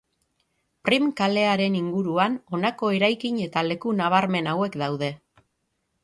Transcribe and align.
Prim 0.87 1.09
kalearen 1.17 1.75
inguruan 1.79 2.37
honako 2.57 2.89
eraikin 2.99 3.37
eta 3.47 3.63
leku 3.67 3.93
nabarmen 3.99 4.49
hauek 4.55 4.79
daude. 4.83 5.11